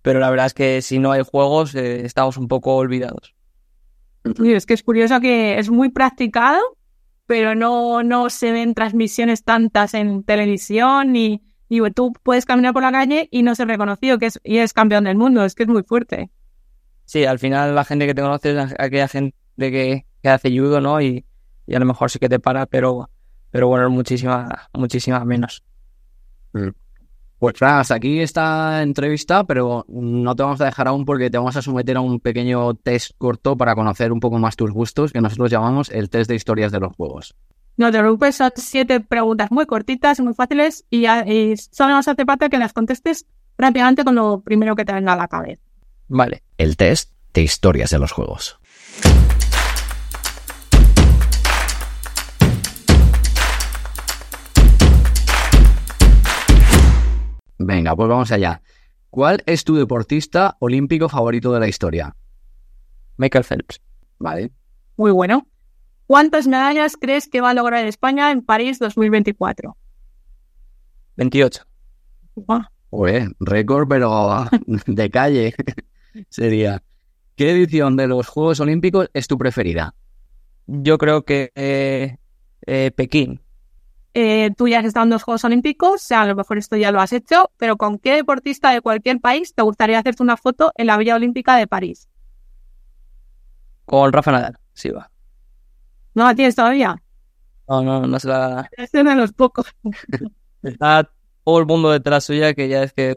[0.00, 3.34] pero la verdad es que si no hay juegos, eh, estamos un poco olvidados.
[4.42, 6.60] es que es curioso que es muy practicado,
[7.26, 12.84] pero no, no se ven transmisiones tantas en televisión y, y tú puedes caminar por
[12.84, 15.64] la calle y no ser reconocido que es, y es campeón del mundo, es que
[15.64, 16.30] es muy fuerte.
[17.06, 20.80] Sí, al final la gente que te conoce es aquella gente que, que hace judo,
[20.80, 21.00] ¿no?
[21.00, 21.26] Y,
[21.66, 23.10] y a lo mejor sí que te para, pero
[23.54, 25.62] pero bueno, muchísimas, muchísimas menos.
[26.54, 26.70] Mm.
[27.38, 31.54] Pues hasta aquí esta entrevista, pero no te vamos a dejar aún porque te vamos
[31.54, 35.20] a someter a un pequeño test corto para conocer un poco más tus gustos, que
[35.20, 37.36] nosotros llamamos el test de historias de los juegos.
[37.76, 42.24] No te preocupes, son siete preguntas muy cortitas, muy fáciles y, y solo nos hace
[42.24, 43.24] falta que las contestes
[43.56, 45.62] rápidamente con lo primero que te venga a la cabeza.
[46.08, 46.42] Vale.
[46.58, 48.58] El test de historias de los juegos.
[57.64, 58.60] Venga, pues vamos allá.
[59.08, 62.14] ¿Cuál es tu deportista olímpico favorito de la historia?
[63.16, 63.80] Michael Phelps.
[64.18, 64.50] Vale.
[64.96, 65.46] Muy bueno.
[66.06, 69.76] ¿Cuántas medallas crees que va a lograr España en París 2024?
[71.16, 71.62] 28.
[73.40, 74.46] récord, pero
[74.86, 75.54] de calle
[76.28, 76.82] sería.
[77.36, 79.94] ¿Qué edición de los Juegos Olímpicos es tu preferida?
[80.66, 82.18] Yo creo que eh,
[82.66, 83.40] eh, Pekín.
[84.14, 86.76] Eh, tú ya has estado en los Juegos Olímpicos, o sea, a lo mejor esto
[86.76, 90.36] ya lo has hecho, pero ¿con qué deportista de cualquier país te gustaría hacerte una
[90.36, 92.08] foto en la Villa Olímpica de París?
[93.84, 95.10] Con Rafa Nadal, sí va.
[96.14, 96.96] ¿No la tienes todavía?
[97.68, 98.68] No, no, no se la...
[98.76, 99.66] Es uno de los pocos.
[100.62, 101.10] Está
[101.44, 103.14] todo el mundo detrás suya que ya es que,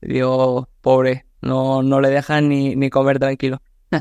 [0.00, 3.60] digo, pobre, no, no le dejan ni, ni comer tranquilo.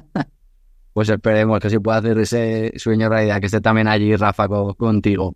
[0.94, 4.76] Pues esperemos que se pueda hacer ese sueño realidad, que esté también allí Rafa co-
[4.76, 5.36] contigo.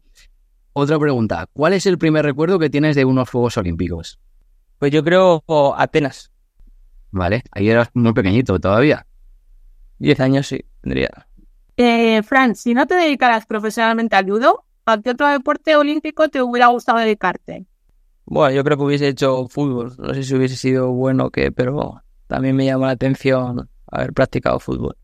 [0.82, 4.18] Otra pregunta, ¿cuál es el primer recuerdo que tienes de unos Juegos Olímpicos?
[4.78, 6.32] Pues yo creo oh, Atenas,
[7.12, 9.06] Vale, ahí eras muy pequeñito todavía.
[9.98, 11.10] 10 años sí, tendría.
[11.76, 16.42] Eh, Fran, si no te dedicaras profesionalmente al judo, ¿a qué otro deporte olímpico te
[16.42, 17.66] hubiera gustado dedicarte?
[18.24, 19.96] Bueno, yo creo que hubiese hecho fútbol.
[19.98, 24.14] No sé si hubiese sido bueno o qué, pero también me llama la atención haber
[24.14, 24.96] practicado fútbol.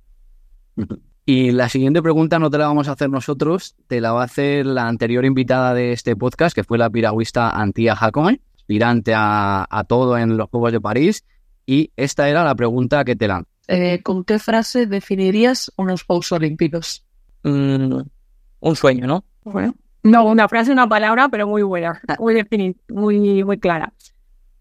[1.25, 4.25] Y la siguiente pregunta no te la vamos a hacer nosotros, te la va a
[4.25, 9.65] hacer la anterior invitada de este podcast, que fue la piragüista Antía Jacón, aspirante a,
[9.67, 11.25] a todo en los Juegos de París.
[11.65, 13.49] Y esta era la pregunta que te lanzo.
[13.67, 17.03] Eh, ¿Con qué frase definirías unos Juegos Olímpicos?
[17.43, 18.01] Mm,
[18.59, 19.25] un sueño, ¿no?
[19.43, 23.91] Bueno, no, una frase, una palabra, pero muy buena, muy definida, muy, muy clara.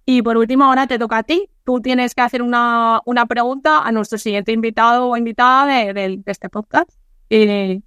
[0.06, 1.48] Y por último, ahora te toca a ti.
[1.64, 6.16] Tú tienes que hacer una, una pregunta a nuestro siguiente invitado o invitada de, de-
[6.18, 6.90] de este podcast.
[7.30, 7.80] Eh,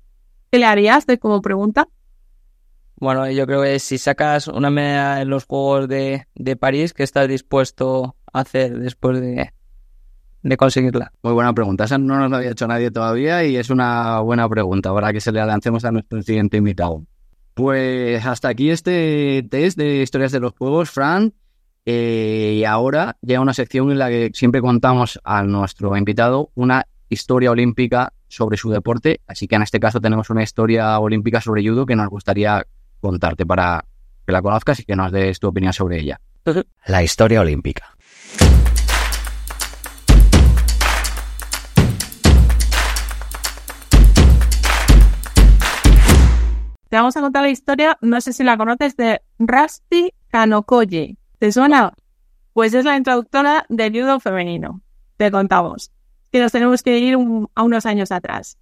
[0.51, 1.87] ¿Qué le harías de como pregunta?
[2.99, 7.03] Bueno, yo creo que si sacas una medalla en los Juegos de, de París, ¿qué
[7.03, 9.53] estás dispuesto a hacer después de,
[10.41, 11.11] de conseguirla?
[11.21, 14.49] Muy buena pregunta, esa no nos la había hecho nadie todavía y es una buena
[14.49, 17.03] pregunta para que se le lancemos a nuestro siguiente invitado.
[17.53, 21.33] Pues hasta aquí este test de historias de los juegos, Fran.
[21.89, 26.85] Eh, y ahora llega una sección en la que siempre contamos a nuestro invitado una
[27.07, 29.21] historia olímpica sobre su deporte.
[29.25, 32.67] Así que en este caso tenemos una historia olímpica sobre judo que nos gustaría
[32.99, 33.85] contarte para
[34.25, 36.19] que la conozcas y que nos des tu opinión sobre ella.
[36.87, 37.95] La historia olímpica.
[46.89, 51.15] Te vamos a contar la historia, no sé si la conoces, de Rusty Kanokoye.
[51.39, 51.93] ¿Te suena?
[52.53, 54.81] Pues es la introductora del judo femenino.
[55.17, 55.91] Te contamos.
[56.31, 57.15] Que nos tenemos que ir
[57.53, 58.57] a unos años atrás.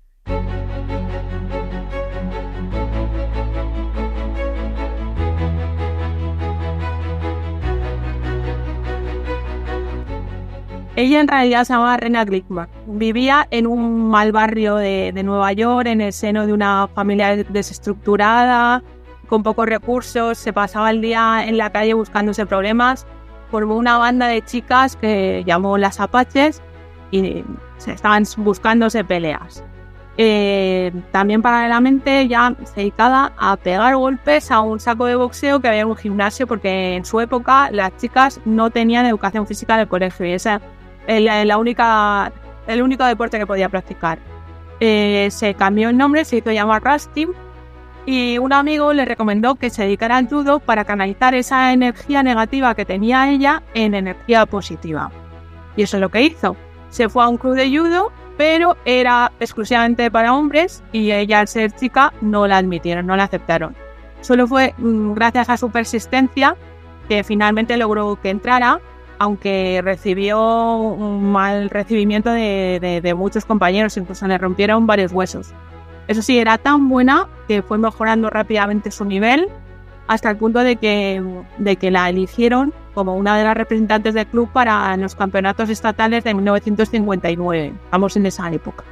[10.97, 12.67] Ella en realidad se llamaba Rena Glickman.
[12.88, 18.83] Vivía en un mal barrio de Nueva York, en el seno de una familia desestructurada,
[19.25, 20.38] con pocos recursos.
[20.38, 23.05] Se pasaba el día en la calle buscándose problemas.
[23.51, 26.61] Formó una banda de chicas que llamó las Apaches
[27.11, 27.43] y
[27.77, 29.63] se estaban buscándose peleas.
[30.17, 35.67] Eh, también paralelamente ya se dedicaba a pegar golpes a un saco de boxeo que
[35.67, 39.81] había en un gimnasio porque en su época las chicas no tenían educación física en
[39.81, 40.61] el colegio y esa
[41.05, 42.31] era la única,
[42.65, 44.19] el único deporte que podía practicar.
[44.79, 47.27] Eh, se cambió el nombre, se hizo llamar Rusty
[48.05, 52.75] y un amigo le recomendó que se dedicara al judo para canalizar esa energía negativa
[52.75, 55.11] que tenía ella en energía positiva.
[55.75, 56.55] Y eso es lo que hizo.
[56.89, 61.47] Se fue a un club de judo pero era exclusivamente para hombres y ella al
[61.47, 63.75] ser chica no la admitieron, no la aceptaron.
[64.21, 66.55] Solo fue mm, gracias a su persistencia
[67.07, 68.79] que finalmente logró que entrara,
[69.19, 75.53] aunque recibió un mal recibimiento de, muchos compañeros, incluso le rompieron varios huesos.
[76.07, 79.47] Eso sí, era tan buena que fue mejorando rápidamente su nivel
[80.08, 81.23] hasta el punto de que,
[81.58, 86.23] de que la eligieron como una de las representantes del club para los campeonatos estatales
[86.23, 87.73] de 1959.
[87.91, 88.84] Vamos en esa época.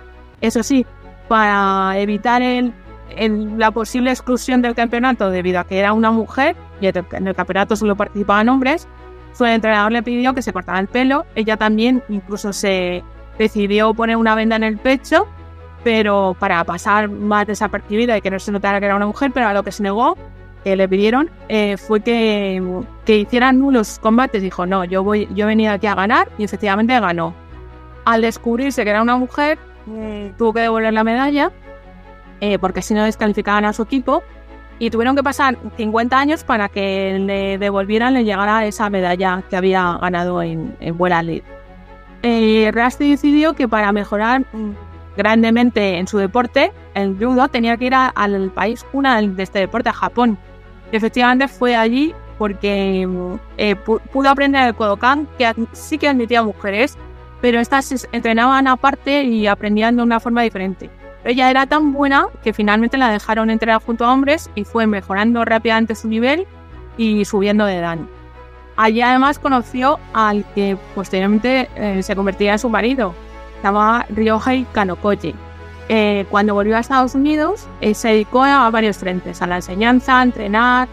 [0.41, 0.85] Eso sí,
[1.27, 2.73] para evitar el,
[3.57, 7.75] la posible exclusión del campeonato debido a que era una mujer y en el campeonato
[7.75, 8.87] solo participaban hombres,
[9.33, 11.25] su entrenador le pidió que se cortara el pelo.
[11.35, 13.03] Ella también incluso se
[13.37, 15.27] decidió poner una venda en el pecho,
[15.83, 19.47] pero para pasar más desapercibida y que no se notara que era una mujer, pero
[19.47, 20.17] a lo que se negó
[20.63, 22.61] que le pidieron eh, fue que,
[23.05, 24.41] que hicieran nulos combates.
[24.41, 27.33] Dijo, no, yo, voy, yo he venido aquí a ganar y efectivamente ganó.
[28.05, 31.51] Al descubrirse que era una mujer, mmm, tuvo que devolver la medalla
[32.45, 34.21] eh, porque si no descalificaban a su equipo
[34.77, 39.55] y tuvieron que pasar 50 años para que le devolvieran, le llegara esa medalla que
[39.55, 41.43] había ganado en, en Vuela Lead.
[42.21, 44.71] Eh, Rusty decidió que para mejorar mmm,
[45.17, 49.89] grandemente en su deporte, el judo tenía que ir al país cuna de este deporte,
[49.89, 50.37] a Japón.
[50.91, 53.07] Y efectivamente fue allí porque
[53.57, 56.97] eh, pudo aprender el Kodokan, que sí que admitía mujeres,
[57.41, 60.89] pero estas entrenaban aparte y aprendían de una forma diferente.
[61.25, 65.45] Ella era tan buena que finalmente la dejaron entrenar junto a hombres y fue mejorando
[65.45, 66.45] rápidamente su nivel
[66.97, 68.09] y subiendo de dan.
[68.75, 73.13] Allí además conoció al que posteriormente eh, se convertiría en su marido,
[73.63, 75.33] llamaba Ryohei Kanokoji.
[75.89, 80.19] Eh, cuando volvió a Estados Unidos, eh, se dedicó a varios frentes, a la enseñanza,
[80.19, 80.87] a entrenar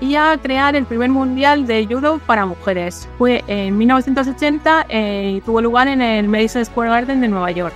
[0.00, 3.08] y a crear el primer mundial de judo para mujeres.
[3.18, 7.74] Fue en 1980 y tuvo lugar en el Madison Square Garden de Nueva York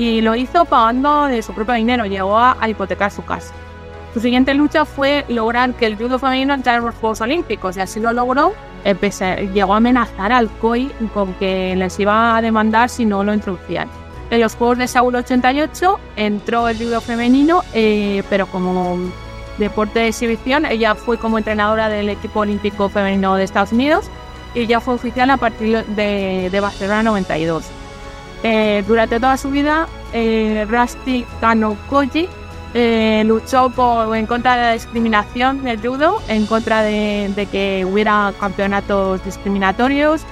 [0.00, 3.52] y lo hizo pagando de su propio dinero, llegó a, hipotecar su casa.
[4.12, 7.80] Su siguiente lucha fue lograr que el judo femenino entrara en los Juegos Olímpicos y
[7.80, 8.54] así lo logró.
[9.54, 13.88] llegó a amenazar al COI con que les iba a demandar si no lo introducían.
[14.30, 18.98] En los Juegos de Seúl 88 entró el judo femenino, eh, pero como
[19.58, 24.06] deporte de exhibición, ella fue como entrenadora del equipo olímpico femenino de Estados Unidos
[24.54, 27.64] y ya fue oficial a partir de, de Barcelona 92.
[28.42, 31.76] Eh, durante toda su vida, eh, Rusty Kano
[32.74, 38.32] eh, luchó por, en contra de la discriminación del judo, en contra de, que hubiera
[38.38, 40.22] campeonatos discriminatorios,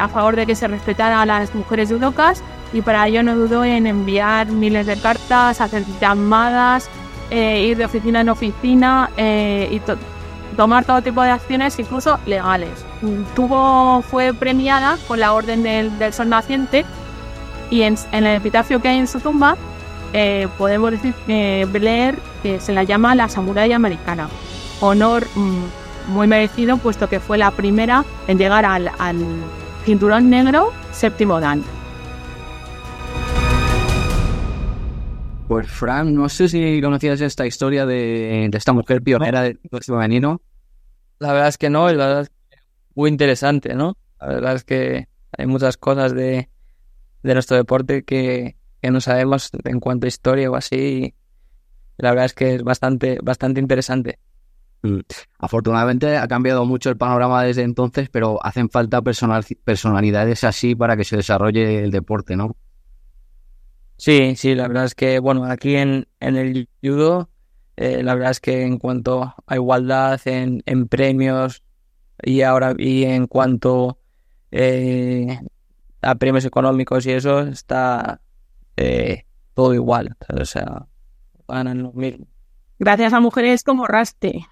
[0.00, 3.64] a favor de que se respetara a las mujeres judocas y para ello no dudó
[3.64, 6.88] en enviar miles de cartas, hacer llamadas,
[7.28, 9.80] ir de oficina en oficina y
[10.56, 12.84] tomar todo tipo de acciones, incluso legales.
[13.34, 16.84] Tuvo, fue premiada con la Orden del, del Sol Naciente
[17.72, 19.56] y en, el epitafio que hay en su tumba
[20.12, 24.28] eh, podemos decir, eh, leer que se la llama la samurai americana.
[24.80, 25.64] Honor mm,
[26.08, 28.90] muy merecido puesto que fue la primera en llegar al,
[29.84, 31.62] cinturón negro séptimo dan.
[35.48, 40.40] Pues Fran, no sé si conocías esta historia de, esta mujer pionera del femenino.
[41.18, 42.30] La verdad es que no, y la verdad es
[42.94, 43.96] muy interesante, ¿no?
[44.20, 46.48] La verdad es que hay muchas cosas de,
[47.22, 48.56] de nuestro deporte que,
[48.90, 51.14] no sabemos en cuanto a historia o así.
[51.98, 54.18] La verdad es que es bastante, bastante interesante.
[54.82, 55.00] Mm.
[55.38, 61.04] Afortunadamente ha cambiado mucho el panorama desde entonces, pero hacen falta personalidades así para que
[61.04, 62.56] se desarrolle el deporte, ¿no?
[63.96, 67.30] Sí, sí, la verdad es que, bueno, aquí en, en el judo,
[67.76, 71.62] eh, la verdad es que en cuanto a igualdad en, en premios
[72.20, 73.98] y ahora y en cuanto
[74.50, 75.38] eh,
[76.00, 78.20] a premios económicos y eso, está
[78.76, 80.16] eh, todo igual.
[80.28, 80.86] O sea,
[81.48, 82.26] ganan lo mismo.
[82.78, 84.46] Gracias a mujeres como Raste.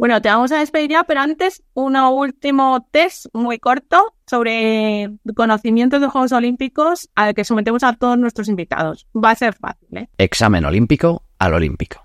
[0.00, 6.00] Bueno, te vamos a despedir ya, pero antes un último test muy corto sobre conocimientos
[6.00, 9.06] de Juegos Olímpicos al que sometemos a todos nuestros invitados.
[9.14, 10.08] Va a ser fácil, ¿eh?
[10.16, 12.02] Examen olímpico al olímpico.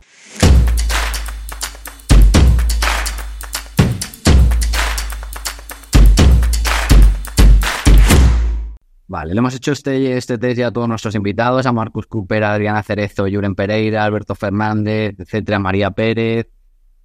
[9.16, 12.44] Vale, le hemos hecho este, este test ya a todos nuestros invitados, a Marcus Cooper,
[12.44, 16.50] a Adriana Cerezo, Juren Pereira, Alberto Fernández, etcétera, María Pérez,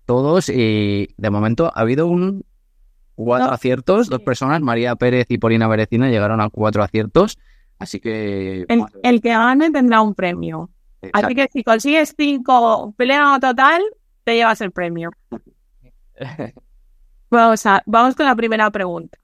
[0.07, 2.44] todos, y de momento ha habido un
[3.14, 7.38] cuatro aciertos, dos personas, María Pérez y Polina Berecina llegaron a cuatro aciertos,
[7.79, 8.66] así que...
[9.05, 10.68] El, que gane tendrá un premio.
[11.12, 13.83] Así que si consigues cinco pelea total,
[14.25, 15.12] te llevas el premio.
[17.31, 19.19] vamos, a, vamos con la primera pregunta.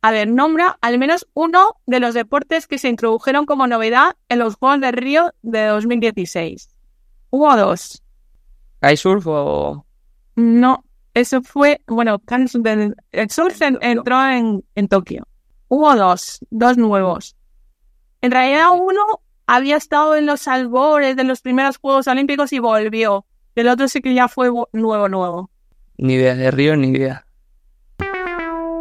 [0.00, 4.38] A ver, nombra al menos uno de los deportes que se introdujeron como novedad en
[4.38, 6.70] los Juegos de Río de 2016.
[7.30, 8.02] Hubo dos.
[8.80, 9.84] ¿Kitesurf o...?
[10.36, 10.84] No,
[11.14, 11.80] eso fue...
[11.88, 12.22] Bueno,
[13.10, 15.26] el surf entró en, en Tokio.
[15.66, 17.36] Hubo dos, dos nuevos.
[18.20, 19.00] En realidad uno
[19.46, 23.26] había estado en los albores de los primeros Juegos Olímpicos y volvió.
[23.56, 25.50] El otro sí que ya fue nuevo, nuevo.
[25.96, 27.27] Ni idea de Río, ni idea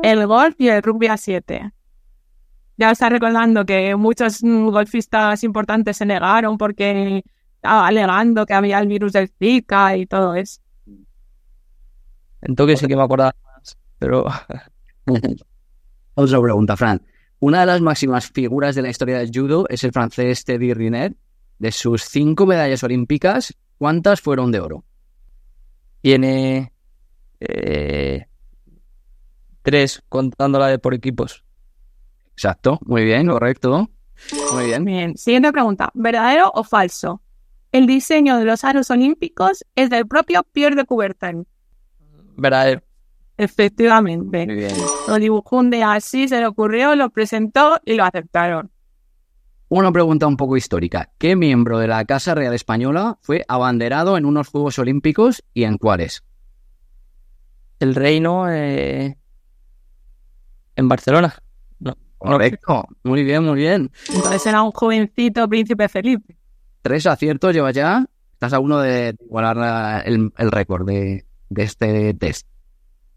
[0.03, 1.71] el golf y el rugby a 7.
[2.77, 7.23] Ya está recordando que muchos golfistas importantes se negaron porque
[7.55, 10.61] estaba alegando que había el virus del Zika y todo eso.
[12.41, 14.25] En Tokio sí que me acordaba más, pero...
[16.13, 17.01] Otra pregunta, Fran.
[17.39, 21.15] Una de las máximas figuras de la historia del judo es el francés Teddy Riner.
[21.59, 24.83] De sus cinco medallas olímpicas, ¿cuántas fueron de oro?
[26.01, 26.71] Tiene
[27.39, 28.27] eh,
[29.67, 31.43] Tres, contándola de por equipos.
[32.31, 33.89] Exacto, muy bien, correcto.
[34.53, 34.85] Muy bien.
[34.85, 35.91] Bien, siguiente pregunta.
[35.93, 37.21] ¿Verdadero o falso?
[37.73, 41.45] El diseño de los aros olímpicos es del propio Pierre de Coubertin.
[42.37, 42.81] Verdadero.
[43.35, 44.45] Efectivamente.
[44.45, 44.73] Muy bien.
[45.05, 48.71] Lo dibujó un día así, se le ocurrió, lo presentó y lo aceptaron.
[49.67, 51.11] Una pregunta un poco histórica.
[51.17, 55.77] ¿Qué miembro de la Casa Real Española fue abanderado en unos Juegos Olímpicos y en
[55.77, 56.23] cuáles?
[57.81, 59.17] El reino, eh,
[60.77, 61.35] en Barcelona.
[61.79, 61.95] No.
[62.17, 62.85] Correcto.
[63.03, 63.91] Muy bien, muy bien.
[64.13, 66.37] Entonces era un jovencito príncipe Felipe.
[66.81, 68.05] Tres aciertos llevas ya.
[68.33, 72.47] Estás a uno de igualar la- el, el récord de, de este test.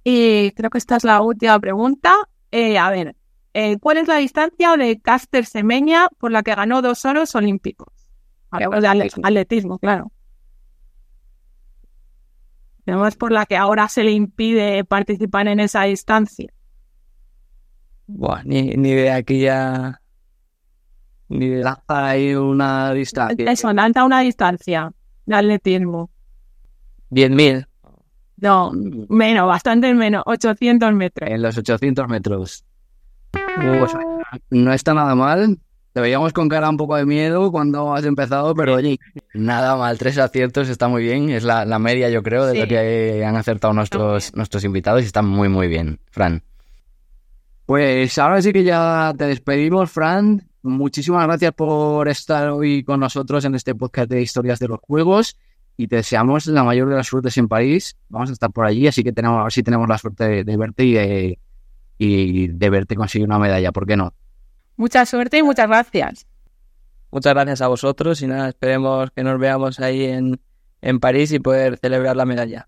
[0.03, 2.13] Y creo que esta es la última pregunta.
[2.51, 3.15] Eh, a ver,
[3.55, 7.89] eh, ¿cuál es la distancia de Caster Semeña por la que ganó dos oros olímpicos?
[8.51, 10.11] Hablamos de ale- atletismo, claro.
[12.87, 16.51] Es por la que ahora se le impide participar en esa distancia.
[18.13, 20.01] Buah, ni, ni de aquí ya.
[21.29, 23.51] Ni de Lanza ahí una distancia.
[23.51, 24.93] Eso, lanza una distancia
[25.27, 26.11] de atletismo.
[27.11, 27.67] 10.000.
[28.39, 28.73] No,
[29.09, 31.31] menos, bastante menos, 800 metros.
[31.31, 32.65] En los 800 metros.
[33.31, 33.93] Pues,
[34.51, 35.59] no está nada mal.
[35.93, 38.99] Te veíamos con cara un poco de miedo cuando has empezado, pero oye,
[39.35, 39.99] nada mal.
[39.99, 41.31] Tres aciertos está muy bien.
[41.31, 42.59] Es la, la media, yo creo, de Sí.
[42.61, 46.43] lo que han acertado nuestros, nuestros invitados y está muy, muy bien, Fran.
[47.71, 50.43] Pues ahora sí que ya te despedimos, Fran.
[50.63, 55.37] Muchísimas gracias por estar hoy con nosotros en este podcast de historias de los juegos
[55.77, 57.97] y te deseamos la mayor de las suertes en París.
[58.09, 60.43] Vamos a estar por allí, así que tenemos, a ver si tenemos la suerte de,
[60.43, 61.39] de verte y de,
[61.97, 64.15] y de verte conseguir una medalla, ¿por qué no?
[64.77, 66.27] Mucha suerte y muchas gracias.
[67.13, 70.41] Muchas gracias a vosotros y nada, esperemos que nos veamos ahí en,
[70.83, 72.67] en París y poder celebrar la medalla.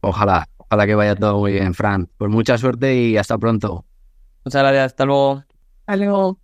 [0.00, 2.08] Ojalá, ojalá que vaya todo muy bien, Fran.
[2.18, 3.84] Pues mucha suerte y hasta pronto.
[4.44, 5.44] Muchas gracias, hasta luego.
[5.86, 6.38] Hasta luego.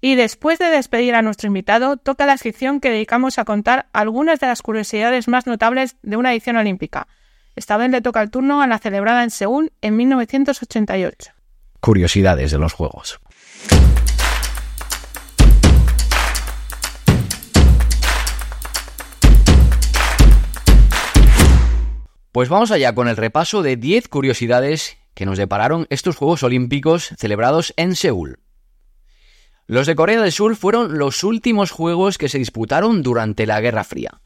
[0.00, 4.38] Y después de despedir a nuestro invitado, toca la sección que dedicamos a contar algunas
[4.40, 7.08] de las curiosidades más notables de una edición olímpica.
[7.56, 11.32] Esta vez le toca el turno a la celebrada en Seúl en 1988.
[11.80, 13.18] Curiosidades de los juegos.
[22.32, 27.14] Pues vamos allá con el repaso de 10 curiosidades que nos depararon estos Juegos Olímpicos
[27.16, 28.38] celebrados en Seúl.
[29.66, 33.82] Los de Corea del Sur fueron los últimos Juegos que se disputaron durante la Guerra
[33.82, 34.20] Fría.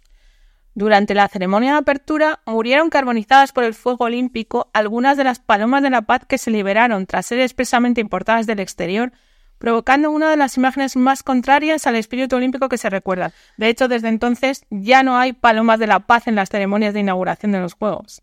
[0.74, 5.82] Durante la ceremonia de apertura murieron carbonizadas por el fuego olímpico algunas de las palomas
[5.84, 9.12] de la paz que se liberaron tras ser expresamente importadas del exterior,
[9.58, 13.32] provocando una de las imágenes más contrarias al espíritu olímpico que se recuerda.
[13.56, 17.00] De hecho, desde entonces ya no hay palomas de la paz en las ceremonias de
[17.00, 18.22] inauguración de los Juegos.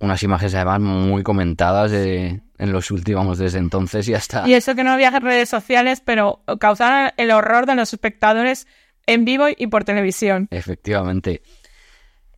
[0.00, 4.48] Unas imágenes además muy comentadas de- en los últimos desde entonces y hasta...
[4.48, 8.66] Y eso que no había redes sociales, pero causaron el horror de los espectadores
[9.06, 10.48] en vivo y por televisión.
[10.50, 11.42] Efectivamente.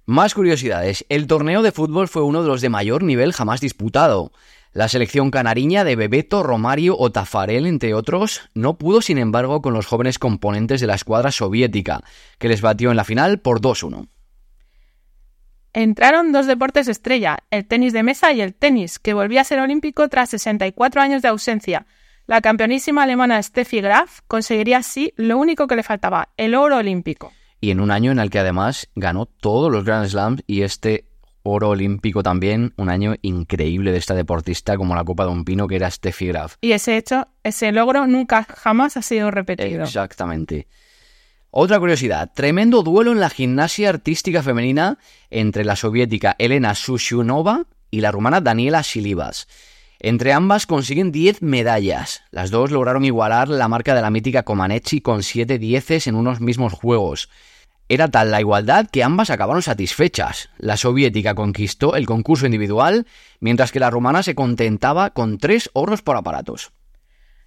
[0.07, 1.05] Más curiosidades.
[1.09, 4.33] El torneo de fútbol fue uno de los de mayor nivel jamás disputado.
[4.73, 9.73] La selección canariña de Bebeto, Romario o Tafarel, entre otros, no pudo, sin embargo, con
[9.75, 12.03] los jóvenes componentes de la escuadra soviética,
[12.39, 14.09] que les batió en la final por 2-1.
[15.73, 19.61] Entraron dos deportes estrella, el tenis de mesa y el tenis, que volvía a ser
[19.61, 21.87] olímpico tras 64 años de ausencia.
[22.27, 27.33] La campeonísima alemana Steffi Graf conseguiría así lo único que le faltaba, el oro olímpico.
[27.61, 31.07] Y en un año en el que además ganó todos los Grand Slams y este
[31.43, 35.69] oro olímpico también, un año increíble de esta deportista como la Copa de un Pino
[35.69, 36.57] que era Steffi Graf.
[36.61, 39.85] Y ese hecho, ese logro nunca jamás ha sido repetido.
[39.85, 40.67] Exactamente.
[41.53, 44.99] Otra curiosidad, tremendo duelo en la gimnasia artística femenina
[45.31, 49.49] entre la soviética Elena Sushunova y la rumana Daniela Silivas.
[49.99, 52.23] Entre ambas consiguen 10 medallas.
[52.31, 56.41] Las dos lograron igualar la marca de la mítica Comaneci con 7 dieces en unos
[56.41, 57.29] mismos juegos.
[57.89, 60.51] Era tal la igualdad que ambas acabaron satisfechas.
[60.57, 63.09] La soviética conquistó el concurso individual,
[63.41, 66.71] mientras que la rumana se contentaba con 3 oros por aparatos.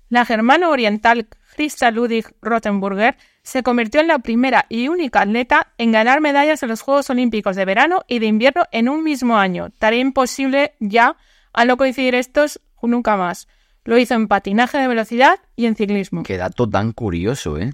[0.09, 5.91] La germano oriental Christa Ludwig Rothenburger se convirtió en la primera y única atleta en
[5.91, 9.69] ganar medallas en los Juegos Olímpicos de verano y de invierno en un mismo año.
[9.77, 11.17] Tarea imposible ya
[11.51, 13.47] al no coincidir estos nunca más.
[13.85, 16.23] Lo hizo en patinaje de velocidad y en ciclismo.
[16.23, 17.73] Qué dato tan curioso, ¿eh?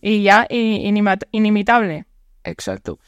[0.00, 2.06] Y ya inimitable.
[2.42, 2.98] Exacto.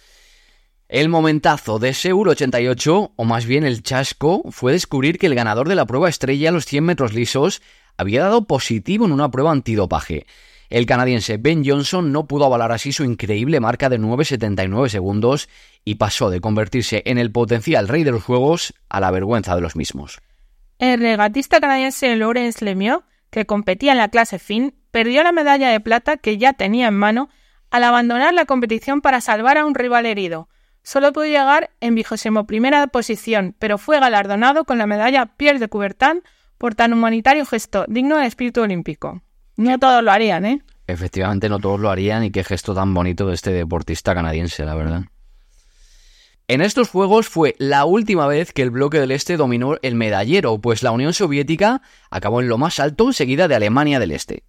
[0.89, 5.69] El momentazo de Seúl 88, o más bien el chasco, fue descubrir que el ganador
[5.69, 7.63] de la prueba estrella a los 100 metros lisos
[7.97, 10.27] había dado positivo en una prueba antidopaje.
[10.71, 15.49] El canadiense Ben Johnson no pudo avalar así su increíble marca de 9,79 segundos
[15.85, 19.63] y pasó de convertirse en el potencial rey de los juegos a la vergüenza de
[19.63, 20.21] los mismos.
[20.79, 25.81] El regatista canadiense Lawrence Lemieux, que competía en la clase fin, perdió la medalla de
[25.81, 27.31] plata que ya tenía en mano
[27.71, 30.49] al abandonar la competición para salvar a un rival herido.
[30.83, 35.69] Solo pudo llegar en vigésimo primera posición, pero fue galardonado con la medalla Pierre de
[35.69, 36.23] Coubertin
[36.59, 39.23] por tan humanitario gesto digno del espíritu olímpico.
[39.59, 40.63] No todos lo harían, ¿eh?
[40.87, 44.77] Efectivamente, no todos lo harían y qué gesto tan bonito de este deportista canadiense, la
[44.77, 45.03] verdad.
[46.47, 50.59] En estos Juegos fue la última vez que el bloque del Este dominó el medallero,
[50.59, 54.45] pues la Unión Soviética acabó en lo más alto, seguida de Alemania del Este.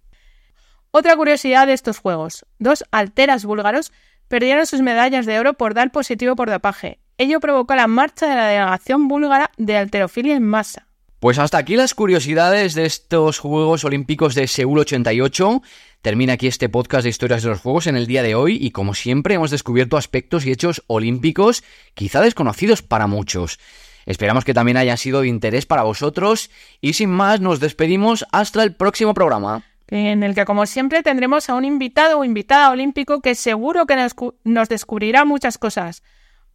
[0.92, 2.46] Otra curiosidad de estos Juegos.
[2.60, 3.92] Dos alteras búlgaros
[4.28, 7.00] perdieron sus medallas de oro por dar positivo por dopaje.
[7.18, 10.86] Ello provocó la marcha de la delegación búlgara de alterofilia en masa.
[11.20, 15.60] Pues hasta aquí las curiosidades de estos Juegos Olímpicos de Seúl 88.
[16.00, 18.70] Termina aquí este podcast de historias de los Juegos en el día de hoy y
[18.70, 21.62] como siempre hemos descubierto aspectos y hechos olímpicos
[21.92, 23.58] quizá desconocidos para muchos.
[24.06, 26.50] Esperamos que también hayan sido de interés para vosotros
[26.80, 29.62] y sin más nos despedimos hasta el próximo programa.
[29.88, 33.96] En el que como siempre tendremos a un invitado o invitada olímpico que seguro que
[33.96, 34.14] nos,
[34.44, 36.02] nos descubrirá muchas cosas.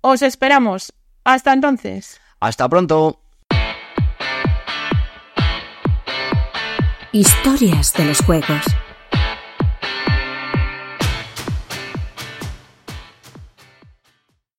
[0.01, 0.91] Os esperamos.
[1.23, 2.19] Hasta entonces.
[2.39, 3.24] Hasta pronto.
[7.15, 8.84] Historias de los Juegos.